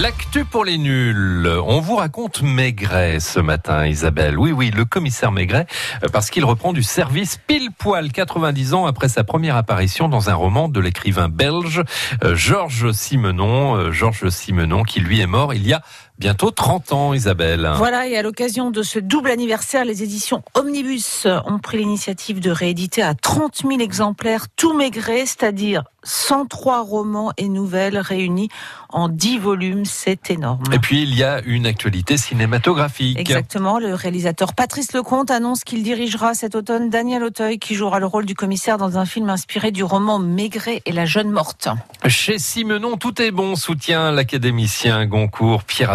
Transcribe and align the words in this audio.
L'actu 0.00 0.44
pour 0.44 0.64
les 0.64 0.78
nuls. 0.78 1.50
On 1.66 1.80
vous 1.80 1.96
raconte 1.96 2.42
Maigret 2.42 3.18
ce 3.18 3.40
matin, 3.40 3.84
Isabelle. 3.84 4.38
Oui, 4.38 4.52
oui, 4.52 4.70
le 4.70 4.84
commissaire 4.84 5.32
Maigret, 5.32 5.66
euh, 6.04 6.08
parce 6.12 6.30
qu'il 6.30 6.44
reprend 6.44 6.72
du 6.72 6.84
service 6.84 7.36
pile 7.48 7.70
poil 7.76 8.12
90 8.12 8.74
ans 8.74 8.86
après 8.86 9.08
sa 9.08 9.24
première 9.24 9.56
apparition 9.56 10.08
dans 10.08 10.30
un 10.30 10.34
roman 10.34 10.68
de 10.68 10.78
l'écrivain 10.78 11.28
belge 11.28 11.82
euh, 12.22 12.36
Georges 12.36 12.92
Simenon. 12.92 13.74
Euh, 13.74 13.90
Georges 13.90 14.28
Simenon 14.28 14.84
qui 14.84 15.00
lui 15.00 15.18
est 15.18 15.26
mort 15.26 15.52
il 15.52 15.66
y 15.66 15.72
a 15.72 15.82
bientôt 16.18 16.50
30 16.50 16.92
ans, 16.92 17.14
Isabelle. 17.14 17.70
Voilà, 17.76 18.06
et 18.06 18.16
à 18.16 18.22
l'occasion 18.22 18.70
de 18.70 18.82
ce 18.82 18.98
double 18.98 19.30
anniversaire, 19.30 19.84
les 19.84 20.02
éditions 20.02 20.42
Omnibus 20.54 21.26
ont 21.46 21.58
pris 21.58 21.78
l'initiative 21.78 22.40
de 22.40 22.50
rééditer 22.50 23.02
à 23.02 23.14
30 23.14 23.62
000 23.68 23.80
exemplaires 23.80 24.46
tout 24.56 24.72
Maigret, 24.72 25.26
c'est-à-dire 25.26 25.84
103 26.04 26.82
romans 26.82 27.32
et 27.36 27.48
nouvelles 27.48 27.98
réunis 27.98 28.48
en 28.90 29.08
10 29.08 29.38
volumes, 29.38 29.84
c'est 29.84 30.30
énorme. 30.30 30.62
Et 30.72 30.78
puis 30.78 31.02
il 31.02 31.14
y 31.14 31.22
a 31.22 31.42
une 31.44 31.66
actualité 31.66 32.16
cinématographique. 32.16 33.18
Exactement, 33.18 33.78
le 33.78 33.94
réalisateur 33.94 34.54
Patrice 34.54 34.94
Lecomte 34.94 35.30
annonce 35.30 35.64
qu'il 35.64 35.82
dirigera 35.82 36.34
cet 36.34 36.54
automne 36.54 36.88
Daniel 36.88 37.22
Auteuil 37.22 37.58
qui 37.58 37.74
jouera 37.74 37.98
le 37.98 38.06
rôle 38.06 38.24
du 38.24 38.34
commissaire 38.34 38.78
dans 38.78 38.96
un 38.96 39.04
film 39.04 39.28
inspiré 39.28 39.70
du 39.70 39.84
roman 39.84 40.18
Maigret 40.18 40.80
et 40.86 40.92
la 40.92 41.04
jeune 41.04 41.30
morte. 41.30 41.68
Chez 42.06 42.38
Simenon, 42.38 42.96
tout 42.96 43.20
est 43.20 43.30
bon, 43.30 43.56
soutient 43.56 44.10
l'académicien 44.10 45.04
Goncourt 45.04 45.64
Pierre 45.64 45.90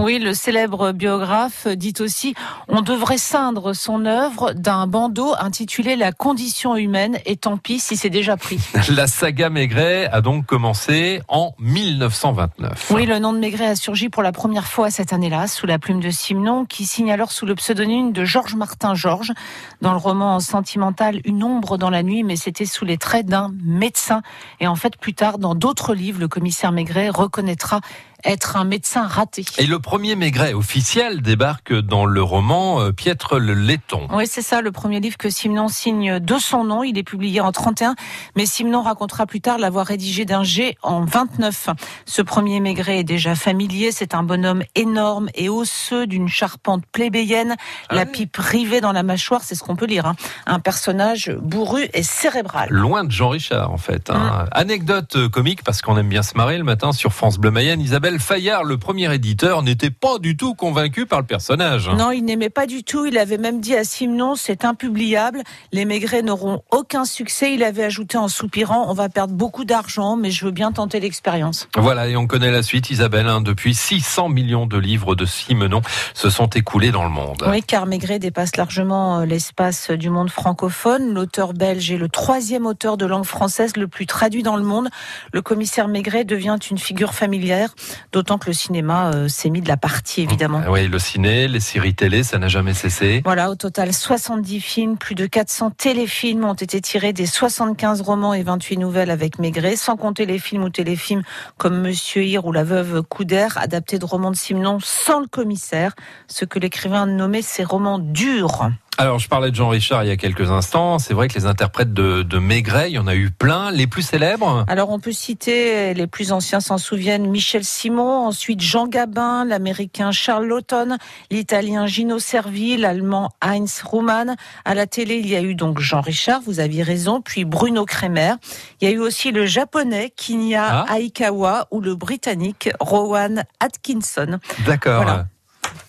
Oui, 0.00 0.18
le 0.18 0.34
célèbre 0.34 0.92
biographe 0.92 1.66
dit 1.66 1.94
aussi 2.00 2.34
on 2.68 2.82
devrait 2.82 3.18
ceindre 3.18 3.72
son 3.72 4.04
œuvre 4.04 4.52
d'un 4.52 4.86
bandeau 4.86 5.34
intitulé 5.38 5.96
La 5.96 6.12
condition 6.12 6.76
humaine 6.76 7.18
et 7.26 7.36
tant 7.36 7.56
pis 7.56 7.80
si 7.80 7.96
c'est 7.96 8.10
déjà 8.10 8.36
pris. 8.36 8.60
La 8.90 9.06
saga 9.06 9.50
Maigret 9.50 10.08
a 10.12 10.20
donc 10.20 10.46
commencé 10.46 11.22
en 11.28 11.54
1929. 11.58 12.92
Oui, 12.94 13.06
le 13.06 13.18
nom 13.18 13.32
de 13.32 13.38
Maigret 13.38 13.66
a 13.66 13.76
surgi 13.76 14.08
pour 14.08 14.22
la 14.22 14.32
première 14.32 14.66
fois 14.66 14.90
cette 14.90 15.12
année-là, 15.12 15.46
sous 15.46 15.66
la 15.66 15.78
plume 15.78 16.00
de 16.00 16.10
Simenon, 16.10 16.64
qui 16.64 16.86
signe 16.86 17.12
alors 17.12 17.32
sous 17.32 17.46
le 17.46 17.54
pseudonyme 17.54 18.12
de 18.12 18.24
Georges 18.24 18.54
Martin 18.54 18.94
Georges, 18.94 19.32
dans 19.80 19.92
le 19.92 19.98
roman 19.98 20.40
sentimental 20.40 21.20
Une 21.24 21.42
ombre 21.44 21.78
dans 21.78 21.90
la 21.90 22.02
nuit, 22.02 22.22
mais 22.22 22.36
c'était 22.36 22.66
sous 22.66 22.84
les 22.84 22.98
traits 22.98 23.26
d'un 23.26 23.52
médecin. 23.62 24.22
Et 24.60 24.66
en 24.66 24.76
fait, 24.76 24.96
plus 24.96 25.14
tard, 25.14 25.38
dans 25.38 25.54
d'autres 25.54 25.94
livres, 25.94 26.20
le 26.20 26.28
commissaire 26.28 26.72
Maigret 26.72 27.08
reconnaîtra 27.08 27.80
être 28.24 28.56
un 28.56 28.64
médecin 28.64 29.06
raté. 29.06 29.44
Et 29.58 29.66
le 29.66 29.78
premier 29.78 30.16
Maigret 30.16 30.52
officiel 30.54 31.22
débarque 31.22 31.72
dans 31.72 32.04
le 32.06 32.22
roman 32.22 32.80
euh, 32.80 32.92
Piètre 32.92 33.38
le 33.38 33.54
laiton. 33.54 34.06
Oui, 34.12 34.24
c'est 34.26 34.42
ça, 34.42 34.60
le 34.60 34.72
premier 34.72 35.00
livre 35.00 35.16
que 35.16 35.30
Simenon 35.30 35.68
signe 35.68 36.18
de 36.18 36.38
son 36.38 36.64
nom. 36.64 36.82
Il 36.82 36.98
est 36.98 37.02
publié 37.02 37.40
en 37.40 37.52
31, 37.52 37.94
mais 38.36 38.46
Simenon 38.46 38.82
racontera 38.82 39.26
plus 39.26 39.40
tard 39.40 39.58
l'avoir 39.58 39.86
rédigé 39.86 40.24
d'un 40.24 40.42
G 40.42 40.76
en 40.82 41.04
29. 41.04 41.70
Ce 42.06 42.22
premier 42.22 42.60
Maigret 42.60 42.98
est 43.00 43.04
déjà 43.04 43.34
familier. 43.34 43.92
C'est 43.92 44.14
un 44.14 44.22
bonhomme 44.22 44.62
énorme 44.74 45.28
et 45.34 45.48
osseux 45.48 46.06
d'une 46.06 46.28
charpente 46.28 46.84
plébéienne, 46.92 47.56
Ah 47.88 47.94
la 47.94 48.02
oui. 48.02 48.10
pipe 48.12 48.36
rivée 48.36 48.80
dans 48.80 48.92
la 48.92 49.02
mâchoire, 49.02 49.40
c'est 49.44 49.54
ce 49.54 49.62
qu'on 49.62 49.76
peut 49.76 49.86
lire. 49.86 50.06
hein. 50.06 50.16
Un 50.46 50.58
personnage 50.60 51.30
bourru 51.40 51.88
et 51.94 52.02
cérébral. 52.02 52.68
Loin 52.70 53.04
de 53.04 53.10
Jean 53.10 53.28
Richard, 53.30 53.70
en 53.72 53.76
fait. 53.78 54.10
hein. 54.10 54.46
Anecdote 54.52 55.16
euh, 55.16 55.28
comique, 55.28 55.62
parce 55.64 55.82
qu'on 55.82 55.96
aime 55.96 56.08
bien 56.08 56.22
se 56.22 56.36
marrer 56.36 56.58
le 56.58 56.64
matin 56.64 56.92
sur 56.92 57.12
France 57.12 57.38
Bleu 57.38 57.50
Mayenne. 57.50 57.80
Isabelle 57.80 58.09
Fayard, 58.18 58.64
le 58.64 58.76
premier 58.78 59.12
éditeur, 59.14 59.62
n'était 59.62 59.90
pas 59.90 60.18
du 60.18 60.36
tout 60.36 60.54
convaincu 60.54 61.06
par 61.06 61.20
le 61.20 61.26
personnage. 61.26 61.88
Non, 61.90 62.10
il 62.10 62.22
n'aimait 62.24 62.50
pas 62.50 62.66
du 62.66 62.82
tout. 62.82 63.06
Il 63.06 63.16
avait 63.18 63.38
même 63.38 63.60
dit 63.60 63.76
à 63.76 63.84
Simenon, 63.84 64.34
c'est 64.34 64.64
impubliable. 64.64 65.42
Les 65.72 65.84
Maigret 65.84 66.22
n'auront 66.22 66.62
aucun 66.70 67.04
succès. 67.04 67.54
Il 67.54 67.62
avait 67.62 67.84
ajouté 67.84 68.18
en 68.18 68.28
soupirant, 68.28 68.86
on 68.88 68.94
va 68.94 69.08
perdre 69.08 69.34
beaucoup 69.34 69.64
d'argent, 69.64 70.16
mais 70.16 70.30
je 70.30 70.44
veux 70.44 70.50
bien 70.50 70.72
tenter 70.72 71.00
l'expérience. 71.00 71.68
Voilà, 71.76 72.08
et 72.08 72.16
on 72.16 72.26
connaît 72.26 72.50
la 72.50 72.62
suite, 72.62 72.90
Isabelle. 72.90 73.28
hein. 73.28 73.40
depuis 73.40 73.74
600 73.74 74.28
millions 74.28 74.66
de 74.66 74.78
livres 74.78 75.14
de 75.14 75.24
Simenon 75.26 75.82
se 76.14 76.30
sont 76.30 76.48
écoulés 76.48 76.90
dans 76.90 77.04
le 77.04 77.10
monde. 77.10 77.44
Oui, 77.48 77.62
car 77.62 77.86
Maigret 77.86 78.18
dépasse 78.18 78.56
largement 78.56 79.20
euh, 79.20 79.24
l'espace 79.26 79.90
du 79.90 80.10
monde 80.10 80.30
francophone. 80.30 81.12
L'auteur 81.14 81.52
belge 81.52 81.90
est 81.90 81.96
le 81.98 82.08
troisième 82.08 82.66
auteur 82.66 82.96
de 82.96 83.06
langue 83.06 83.24
française 83.24 83.76
le 83.76 83.86
plus 83.88 84.06
traduit 84.06 84.42
dans 84.42 84.56
le 84.56 84.62
monde. 84.62 84.88
Le 85.32 85.42
commissaire 85.42 85.88
Maigret 85.88 86.24
devient 86.24 86.56
une 86.70 86.78
figure 86.78 87.14
familière, 87.14 87.74
d'autant 88.12 88.38
que 88.38 88.46
le 88.46 88.52
cinéma 88.52 89.12
euh, 89.12 89.28
s'est 89.28 89.50
mis 89.50 89.60
de 89.60 89.68
la 89.68 89.76
partie, 89.76 90.22
évidemment. 90.22 90.62
Ah 90.64 90.70
Oui, 90.70 90.88
le 90.88 90.98
ciné, 90.98 91.48
les 91.48 91.60
séries 91.60 91.94
télé, 91.94 92.22
ça 92.22 92.38
n'a 92.38 92.48
jamais 92.48 92.74
cessé. 92.74 93.22
Voilà, 93.24 93.50
au 93.50 93.54
total, 93.54 93.92
70 93.92 94.60
films, 94.60 94.96
plus 94.96 95.14
de 95.14 95.26
400 95.26 95.70
téléfilms 95.70 96.44
ont 96.44 96.54
été 96.54 96.80
tirés 96.80 97.12
des 97.12 97.26
75 97.26 98.00
romans 98.00 98.34
et 98.34 98.42
28 98.42 98.76
nouvelles 98.78 99.10
avec 99.10 99.38
Maigret, 99.38 99.76
sans 99.76 99.96
compter 99.96 100.26
les 100.26 100.38
films 100.38 100.64
ou 100.64 100.70
téléfilms 100.70 101.22
comme 101.56 101.80
Monsieur 101.80 102.24
Hir 102.24 102.46
ou 102.46 102.52
La 102.52 102.64
Veuve 102.64 103.02
Couder, 103.02 103.48
adaptés 103.56 103.98
de 103.98 104.04
romans 104.04 104.30
de 104.30 104.36
Simenon 104.36 104.78
sans 104.82 105.20
le 105.20 105.26
commissaire, 105.26 105.94
ce 106.28 106.44
que 106.44 106.58
l'écrivain 106.58 107.06
nommait 107.06 107.42
ses 107.42 107.64
romans 107.64 107.98
durs. 107.98 108.70
Alors, 109.00 109.18
je 109.18 109.28
parlais 109.30 109.50
de 109.50 109.56
Jean 109.56 109.70
Richard 109.70 110.04
il 110.04 110.08
y 110.08 110.10
a 110.10 110.18
quelques 110.18 110.50
instants. 110.50 110.98
C'est 110.98 111.14
vrai 111.14 111.26
que 111.28 111.32
les 111.32 111.46
interprètes 111.46 111.94
de, 111.94 112.20
de 112.22 112.38
Maigret, 112.38 112.90
il 112.90 112.94
y 112.96 112.98
en 112.98 113.06
a 113.06 113.14
eu 113.14 113.30
plein. 113.30 113.70
Les 113.70 113.86
plus 113.86 114.02
célèbres? 114.02 114.66
Alors 114.68 114.90
on 114.90 115.00
peut 115.00 115.10
citer, 115.12 115.94
les 115.94 116.06
plus 116.06 116.32
anciens 116.32 116.60
s'en 116.60 116.76
souviennent, 116.76 117.26
Michel 117.26 117.64
Simon, 117.64 118.26
ensuite 118.26 118.60
Jean 118.60 118.86
Gabin, 118.86 119.46
l'américain 119.46 120.12
Charles 120.12 120.44
Lawton, 120.44 120.98
l'italien 121.30 121.86
Gino 121.86 122.18
Servi, 122.18 122.76
l'allemand 122.76 123.30
Heinz 123.40 123.80
Rumann. 123.90 124.36
À 124.66 124.74
la 124.74 124.86
télé, 124.86 125.14
il 125.16 125.28
y 125.28 125.34
a 125.34 125.40
eu 125.40 125.54
donc 125.54 125.78
Jean 125.78 126.02
Richard, 126.02 126.42
vous 126.44 126.60
aviez 126.60 126.82
raison, 126.82 127.22
puis 127.22 127.46
Bruno 127.46 127.86
Kremer. 127.86 128.34
Il 128.82 128.88
y 128.88 128.92
a 128.92 128.94
eu 128.94 128.98
aussi 128.98 129.32
le 129.32 129.46
japonais 129.46 130.12
Kinya 130.14 130.84
Ah. 130.90 130.98
Aikawa 130.98 131.68
ou 131.70 131.80
le 131.80 131.94
britannique 131.94 132.68
Rowan 132.80 133.44
Atkinson. 133.60 134.40
D'accord. 134.66 135.04
Voilà. 135.04 135.26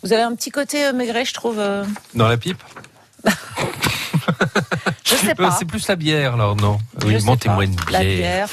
Vous 0.01 0.13
avez 0.13 0.21
un 0.21 0.33
petit 0.33 0.49
côté 0.51 0.85
euh, 0.85 0.93
maigret, 0.93 1.25
je 1.25 1.33
trouve. 1.33 1.59
euh, 1.59 1.83
Dans 2.15 2.29
la 2.29 2.37
pipe? 2.37 2.63
Je 5.03 5.15
sais 5.15 5.31
Euh, 5.31 5.35
pas. 5.35 5.51
C'est 5.51 5.65
plus 5.65 5.87
la 5.87 5.95
bière, 5.95 6.33
alors 6.35 6.55
non 6.55 6.77
Oui, 7.05 7.17
montez-moi 7.23 7.65
une 7.65 7.75
La 7.91 7.99
bière. 7.99 8.17
bière. 8.17 8.47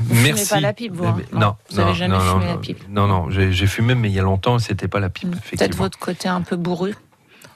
Vous 0.00 0.22
Merci. 0.22 0.48
pas 0.48 0.60
la 0.60 0.72
pipe, 0.72 0.92
vous, 0.92 1.04
hein 1.06 1.16
Eh 1.18 1.22
ben, 1.32 1.38
Non, 1.38 1.46
Non, 1.46 1.56
vous 1.70 1.78
avez 1.80 1.88
non, 1.90 1.94
jamais 1.94 2.14
non, 2.14 2.20
fumé 2.20 2.44
non, 2.46 2.50
la 2.52 2.56
pipe. 2.58 2.84
Non, 2.88 3.06
non, 3.06 3.30
j'ai 3.30 3.66
fumé, 3.66 3.94
mais 3.94 4.08
il 4.08 4.14
y 4.14 4.18
a 4.18 4.22
longtemps, 4.22 4.58
c'était 4.58 4.88
pas 4.88 5.00
la 5.00 5.08
pipe, 5.08 5.30
Peut-être 5.30 5.44
effectivement. 5.46 5.84
votre 5.84 5.98
côté 5.98 6.28
un 6.28 6.40
peu 6.42 6.56
bourru, 6.56 6.94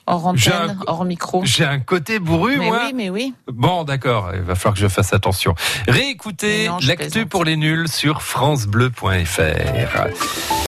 hors 0.06 0.26
antenne, 0.26 0.53
un- 0.53 0.76
hors 0.87 1.04
micro. 1.04 1.42
J'ai 1.44 1.64
un 1.64 1.81
côté 1.81 2.19
bourru, 2.20 2.58
Mais 2.58 2.66
moi. 2.66 2.81
oui, 2.87 2.92
mais 2.94 3.10
oui. 3.10 3.34
Bon, 3.48 3.82
d'accord, 3.84 4.31
il 4.34 4.42
va 4.42 4.54
falloir 4.54 4.75
que 4.75 4.81
je 4.81 4.88
fasse 4.88 5.12
attention. 5.12 5.54
Réécoutez 5.88 6.69
l'actu 6.87 7.26
pour 7.26 7.44
les 7.44 7.56
nuls 7.56 7.88
sur 7.88 8.22
francebleu.fr. 8.22 10.48